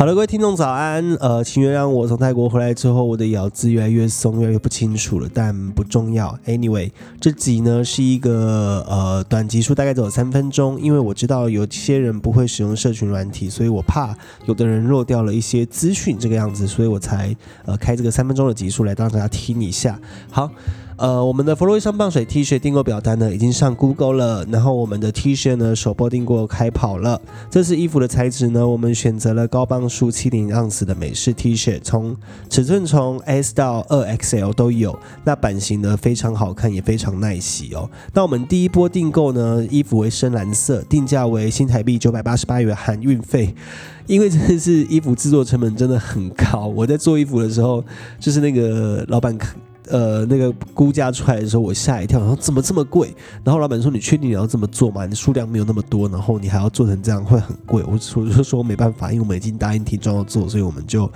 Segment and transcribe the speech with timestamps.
[0.00, 1.14] 好了，各位听众早安。
[1.20, 6.34] 呃，请原谅我从泰国回来之后，我的咬字越来越松，越来越不清楚了，但不重要。
[6.46, 6.90] Anyway，
[7.20, 10.80] 这集呢是一个呃短集数，大概只有三分钟。
[10.80, 17.36] 因为我知道有些人不会使用社群软体，所以我怕有的人漏掉了一些资讯，这个样子，所以我才
[17.66, 20.00] 呃开这个三分钟的集数来让大家听一下。
[20.30, 20.50] 好。
[21.00, 24.44] 呃，我们的弗洛伊上棒水 T 恤订购表单呢，已经上 Google 了。
[24.50, 27.18] 然后我们的 T 恤呢，首播订购开跑了。
[27.50, 32.14] 这次衣服的材质呢，我们选择了高磅数七零盎司的美式 T 恤，从
[32.50, 34.94] 尺寸从 S 到二 XL 都有。
[35.24, 37.88] 那版型呢，非常好看，也非常耐洗哦。
[38.12, 43.54] 那我们第一波订购呢，衣服为深蓝色，定价为新台币九百八十八元含运费。
[44.06, 46.66] 因为真的是衣服制作成本真的很高。
[46.66, 47.82] 我在做衣服的时候，
[48.18, 49.34] 就是那个老板。
[49.90, 53.14] 呃，那个估价出来的时候，我吓一跳，然后怎么这么贵？
[53.42, 55.04] 然后老板说：“你确定你要这么做吗？
[55.04, 61.10] 你数量没有那么多，然后你还要做成这样，会很贵。”我我就说没办法，因为我们已经答应提装要做，所以我们就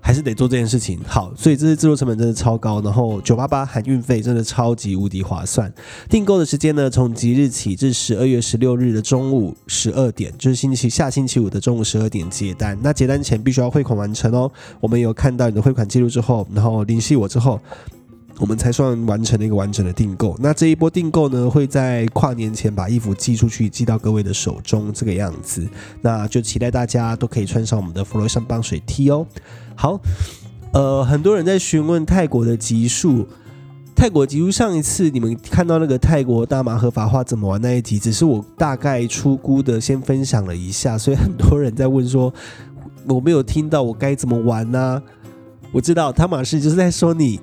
[0.00, 1.00] 还是得做这件事情。
[1.06, 5.72] 好，所以这些制作成本真的超高，然后九八八含运费真的超级无敌划算。
[6.08, 12.78] 订购的时间呢，从即日起至十二月十六日的中午十二点，就是星期下星期五的中午十二点结单。
[12.82, 14.50] 那结单前必须要汇款完成哦。
[14.80, 17.60] 我们有看到你的汇款记录之后，然后联系我之后。
[18.40, 20.36] 我们才算完成了一个完整的订购。
[20.38, 25.68] 那这一波订购呢，会在跨年前把衣服寄出去，寄到各位的手中，这个样子。
[26.00, 29.26] 那就期待大家都可以穿上我们的弗洛上棒水 T 哦。
[29.74, 30.00] 好，
[30.72, 33.26] 呃，很多人在询问泰国的级数，
[33.96, 42.32] 泰国级数上一次你们看到那个泰国大麻合法化怎么玩那一集，只是我大概出估的，先分享了一下，所以很多人在问说，
[43.08, 45.02] 我没有听到我该怎么玩呢？
[45.72, 47.40] 我知道汤马士就是在说你。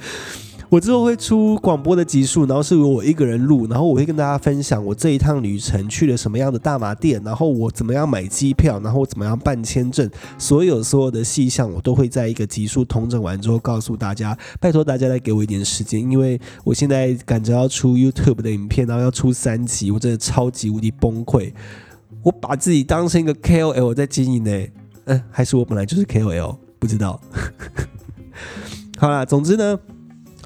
[0.70, 14.36] 我之后会出广播的集数，然后是我一个人录，然后我会跟大家分享我这一趟旅程去了什么样的大麻店，然后我怎么样买机票，然后我怎么样办签证，所有所有的细项我都会在一个集数通整完之后告诉大家。
[14.60, 21.50] 拜托大家再给我一点时间，因为我现在赶着要出 YouTube 的影片，然后要出三集，我真的超级无敌崩溃。
[22.22, 24.66] 我把自己当成一个 KOL 在经营呢，
[25.06, 27.18] 嗯，还是我本来就是 KOL，不知道。
[28.98, 29.78] 好啦，总之呢，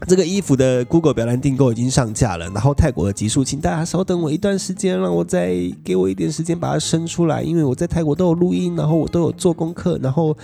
[0.07, 2.47] 这个衣服的 Google 表单订购已经上架了。
[2.51, 5.55] 然后泰国的集数，请大家稍等我一段时间，让我再
[5.85, 7.43] 给我一点时间把它生出来。
[7.43, 10.37] 因为我在泰国都有录音，然后我都有做功课，然后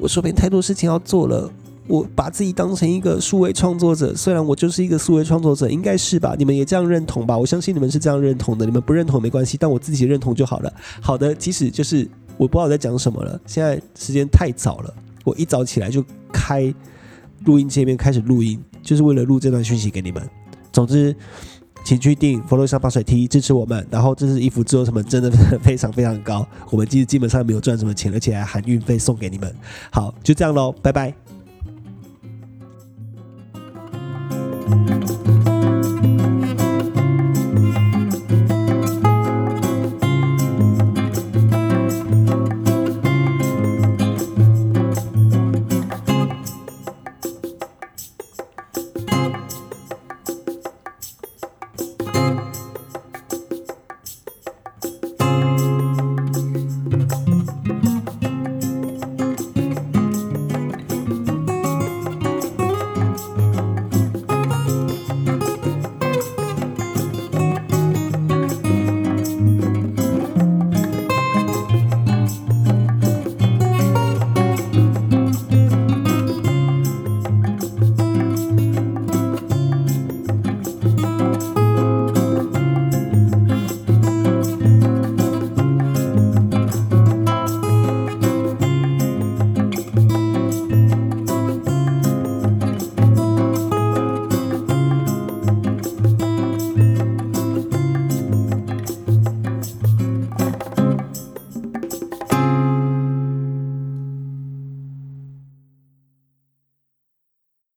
[0.00, 1.50] 我手边太多事情要做了。
[1.88, 6.34] 我把自己当成一个数位创作者，虽然我就是一个数位创作者，应该是吧？
[6.36, 7.38] 你们也这样认同吧？
[7.38, 8.64] 我相信你们是这样认同的。
[8.66, 10.72] 你们不认同没关系，但我自己认同就好了。
[11.00, 14.92] 好的，即使就是我不知道在讲什么了，现在时间太早了，
[15.22, 16.74] 我一早起来就开。
[17.44, 20.22] 录音界面开始录音，就是为了录这段讯息给你们。
[20.72, 21.14] 总之，
[21.84, 23.84] 请去订佛罗上防水 T 支持我们。
[23.90, 25.30] 然后，这次衣服制作成本真的
[25.60, 29.52] 非常非常高，我们其实基本上没有赚什么钱，而且还含运费送给你们。
[29.90, 31.25] 好，就这样喽，拜拜。